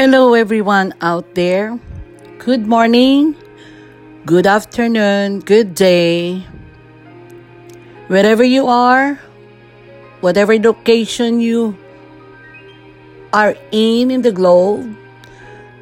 [0.00, 1.78] Hello, everyone out there.
[2.38, 3.36] Good morning,
[4.24, 6.40] good afternoon, good day.
[8.08, 9.20] Wherever you are,
[10.22, 11.76] whatever location you
[13.34, 14.88] are in in the globe,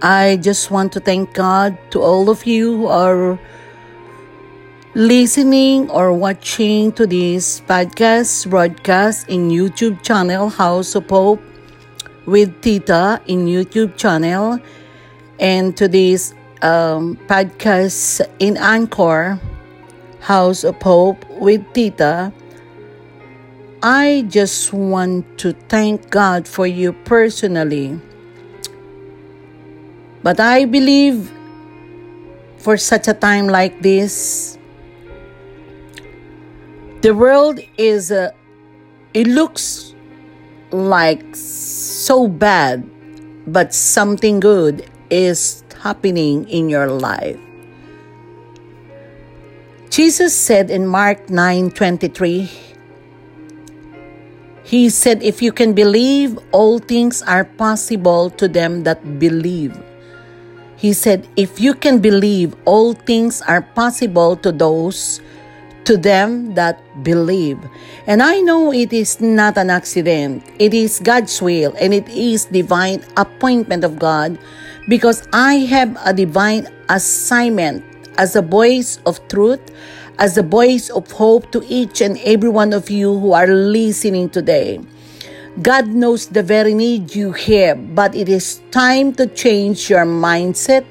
[0.02, 3.38] I just want to thank God to all of you who are
[4.96, 11.47] listening or watching to this podcast broadcast in YouTube channel House of Hope
[12.28, 14.60] with Tita in YouTube channel
[15.40, 19.40] and to this um, podcast in Anchor
[20.20, 22.32] House of Hope with Tita.
[23.82, 27.98] I just want to thank God for you personally.
[30.22, 31.32] But I believe
[32.58, 34.58] for such a time like this,
[37.00, 38.32] the world is, uh,
[39.14, 39.87] it looks
[40.72, 42.84] like so bad,
[43.46, 47.38] but something good is happening in your life.
[49.90, 52.50] Jesus said in Mark 9:23
[54.68, 59.72] He said if you can believe all things are possible to them that believe.
[60.76, 65.24] He said if you can believe all things are possible to those
[65.88, 67.56] to them that believe.
[68.06, 70.44] And I know it is not an accident.
[70.58, 74.38] It is God's will and it is divine appointment of God
[74.86, 77.88] because I have a divine assignment
[78.20, 79.64] as a voice of truth,
[80.18, 84.28] as a voice of hope to each and every one of you who are listening
[84.28, 84.84] today.
[85.62, 90.84] God knows the very need you have, but it is time to change your mindset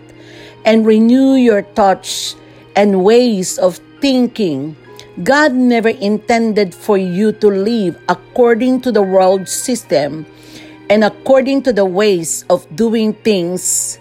[0.65, 2.35] and renew your thoughts
[2.75, 4.75] and ways of thinking
[5.23, 10.27] God never intended for you to live according to the world system
[10.91, 13.97] and according to the ways of doing things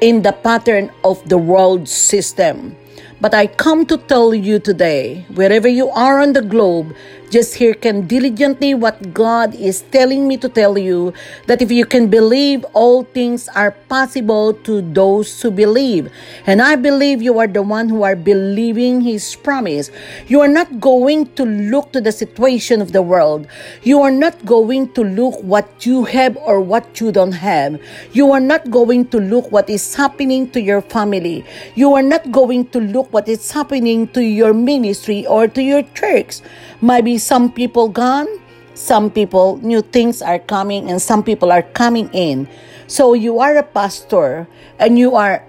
[0.00, 2.74] in the pattern of the world system.
[3.20, 6.96] But I come to tell you today, wherever you are on the globe,
[7.30, 11.12] just hearken diligently what God is telling me to tell you
[11.46, 16.10] that if you can believe, all things are possible to those who believe.
[16.46, 19.90] And I believe you are the one who are believing His promise.
[20.26, 23.46] You are not going to look to the situation of the world.
[23.82, 27.80] You are not going to look what you have or what you don't have.
[28.12, 31.44] You are not going to look what is happening to your family.
[31.74, 35.82] You are not going to look what is happening to your ministry or to your
[35.94, 36.40] church.
[36.80, 38.28] Maybe some people gone,
[38.74, 42.48] some people, new things are coming, and some people are coming in.
[42.86, 44.46] So you are a pastor
[44.78, 45.44] and you are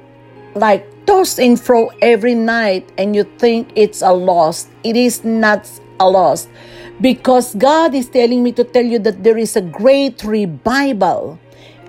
[0.56, 4.68] like tossed in fro every night and you think it's a loss.
[4.84, 6.48] It is not a loss
[7.02, 11.40] because God is telling me to tell you that there is a great revival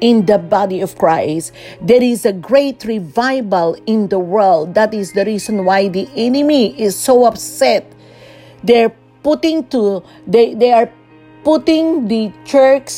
[0.00, 1.52] in the body of Christ.
[1.80, 4.74] There is a great revival in the world.
[4.74, 7.90] That is the reason why the enemy is so upset.
[8.62, 8.90] They're
[9.22, 10.90] putting to they they are
[11.44, 12.92] putting the church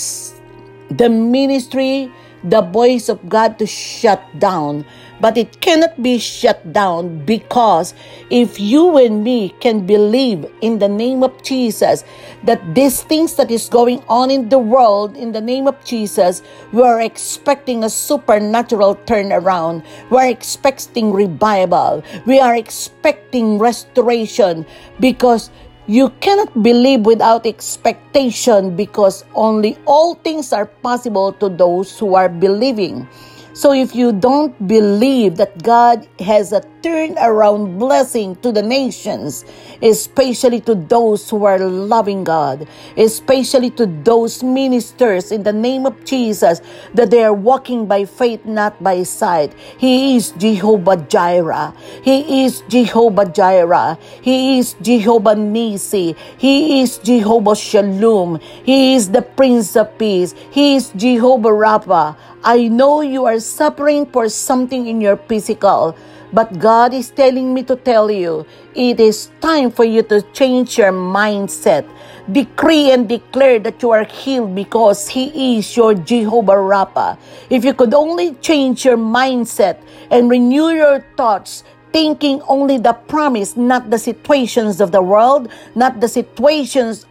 [0.91, 2.11] the ministry
[2.43, 4.85] the voice of God to shut down
[5.21, 7.93] but it cannot be shut down because
[8.31, 12.05] if you and me can believe in the name of Jesus
[12.45, 16.43] that these things that is going on in the world in the name of Jesus,
[16.73, 19.85] we are expecting a supernatural turnaround.
[20.11, 22.03] We are expecting revival.
[22.25, 24.65] We are expecting restoration
[24.99, 25.51] because
[25.91, 32.29] you cannot believe without expectation because only all things are possible to those who are
[32.29, 33.09] believing.
[33.55, 39.45] So if you don't believe that God has a turnaround blessing to the nations,
[39.83, 46.05] especially to those who are loving God, especially to those ministers in the name of
[46.05, 46.61] Jesus,
[46.95, 49.53] that they are walking by faith, not by sight.
[49.79, 51.75] He is Jehovah Jireh.
[52.03, 53.99] He is Jehovah Jireh.
[54.21, 56.17] He is Jehovah Nisi.
[56.39, 58.41] He is Jehovah Shalom.
[58.65, 60.35] He is the Prince of Peace.
[60.51, 62.17] He is Jehovah Rapha.
[62.43, 65.95] I know you are suffering for something in your physical.
[66.33, 70.79] But God is telling me to tell you, it is time for you to change
[70.79, 71.89] your mindset.
[72.31, 77.19] Decree and declare that you are healed because He is your Jehovah Rapha.
[77.51, 79.79] If you could only change your mindset
[80.11, 86.01] and renew your thoughts, thinking only the promise, not the situations of the world, not
[86.01, 87.07] the situations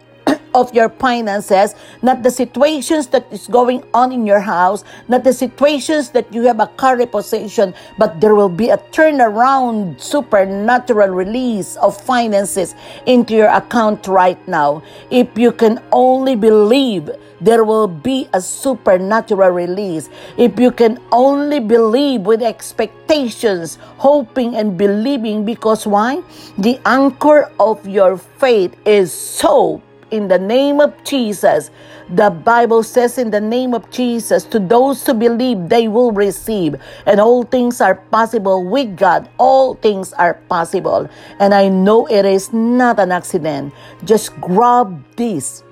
[0.54, 5.32] of your finances, not the situations that is going on in your house, not the
[5.32, 11.76] situations that you have a car repossession, but there will be a turnaround, supernatural release
[11.76, 12.74] of finances
[13.06, 14.82] into your account right now.
[15.10, 17.10] If you can only believe,
[17.40, 20.10] there will be a supernatural release.
[20.36, 26.22] If you can only believe with expectations, hoping and believing, because why?
[26.58, 31.70] The anchor of your faith is so in the name of Jesus.
[32.08, 36.76] The Bible says, in the name of Jesus, to those who believe, they will receive.
[37.06, 39.30] And all things are possible with God.
[39.38, 41.08] All things are possible.
[41.38, 43.72] And I know it is not an accident.
[44.04, 45.62] Just grab this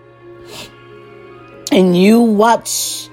[1.72, 3.08] and you watch.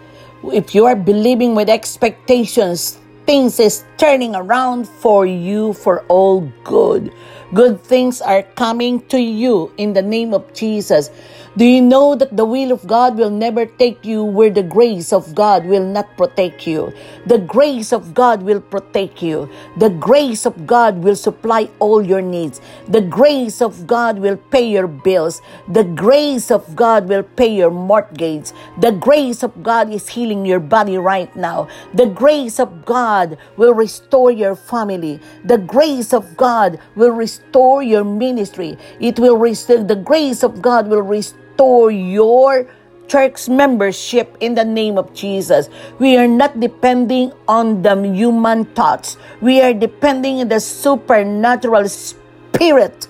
[0.53, 7.11] If you are believing with expectations, things is turning around for you for all good.
[7.53, 11.11] Good things are coming to you in the name of Jesus.
[11.57, 15.13] Do you know that the will of God will never take you where the grace
[15.13, 16.91] of God will not protect you?
[17.27, 19.49] The grace of God will protect you.
[19.77, 22.59] The grace of God will supply all your needs.
[22.89, 25.41] The grace of God will pay your bills.
[25.69, 28.51] The grace of God will pay your mortgage.
[28.81, 31.69] The grace of God is healing your body right now.
[31.93, 35.21] The grace of God will restore your family.
[35.45, 37.34] The grace of God will restore
[37.83, 38.77] your ministry.
[38.99, 42.67] It will restore, the grace of God will restore restore your
[43.07, 45.69] church membership in the name of Jesus.
[45.99, 49.15] We are not depending on the human thoughts.
[49.39, 53.07] We are depending on the supernatural spirit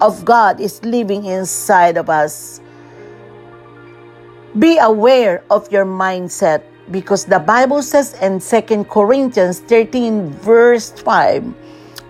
[0.00, 2.60] of God is living inside of us.
[4.58, 11.46] Be aware of your mindset because the Bible says in 2 Corinthians 13 verse 5,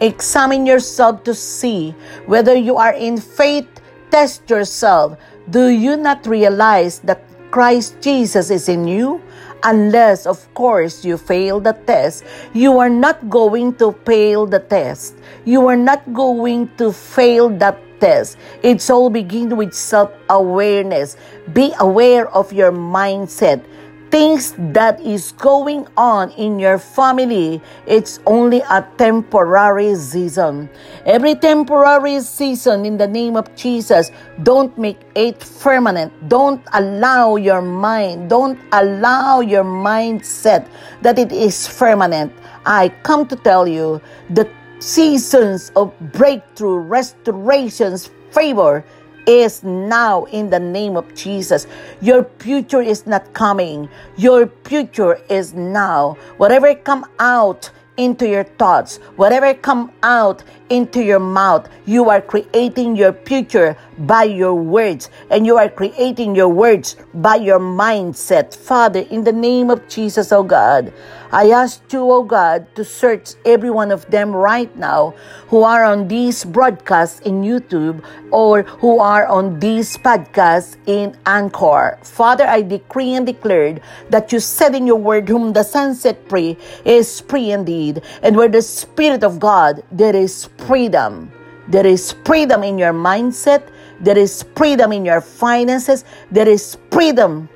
[0.01, 1.95] examine yourself to see
[2.27, 3.69] whether you are in faith,
[4.11, 5.19] test yourself
[5.51, 7.21] do you not realize that
[7.51, 9.21] Christ Jesus is in you?
[9.63, 15.17] Unless, of course, you fail the test, you are not going to fail the test.
[15.45, 18.37] You are not going to fail that test.
[18.63, 21.17] It's all begin with self awareness.
[21.53, 23.65] Be aware of your mindset
[24.11, 30.69] things that is going on in your family, it's only a temporary season.
[31.05, 34.11] Every temporary season in the name of Jesus,
[34.43, 36.13] don't make it permanent.
[36.29, 40.69] Don't allow your mind, don't allow your mindset
[41.03, 42.33] that it is permanent.
[42.67, 44.01] I come to tell you
[44.31, 44.49] the
[44.79, 48.85] seasons of breakthrough, restorations, favor
[49.27, 51.67] is now in the name of Jesus.
[52.01, 53.89] Your future is not coming.
[54.17, 56.17] Your future is now.
[56.37, 62.97] Whatever come out into your thoughts, whatever come out into your mouth, you are creating
[62.97, 68.55] your future by your words, and you are creating your words by your mindset.
[68.55, 70.93] Father, in the name of Jesus, oh God,
[71.33, 75.15] I ask you, oh God, to search every one of them right now
[75.49, 81.99] who are on these broadcasts in YouTube or who are on these podcasts in Anchor.
[82.03, 83.81] Father, I decree and declare
[84.11, 88.03] that you said in your word, whom the Son set free is free indeed.
[88.23, 91.33] And where the Spirit of God, there is freedom.
[91.69, 93.69] There is freedom in your mindset.
[94.01, 96.05] There is freedom in your finances.
[96.31, 97.49] There is freedom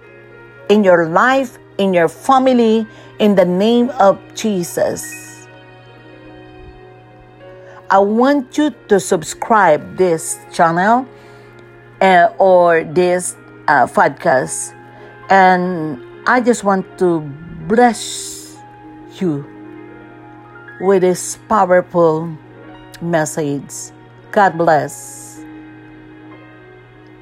[0.68, 2.86] in your life, in your family,
[3.18, 5.46] in the name of Jesus.
[7.90, 11.06] I want you to subscribe this channel
[12.00, 13.34] uh, or this
[13.66, 14.74] uh, podcast
[15.30, 17.20] and I just want to
[17.66, 18.56] bless
[19.18, 19.44] you
[20.80, 22.36] with this powerful
[23.00, 23.72] message.
[24.30, 25.40] God bless.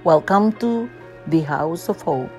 [0.05, 0.91] Welcome to
[1.27, 2.36] the House of Hope.